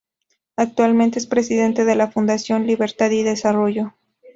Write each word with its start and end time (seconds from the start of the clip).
Actualmente 0.55 1.19
es 1.19 1.27
presidente 1.27 1.85
de 1.85 1.93
la 1.93 2.09
Fundación 2.09 2.65
Libertad 2.65 3.11
y 3.11 3.21
Desarrollo. 3.21 3.93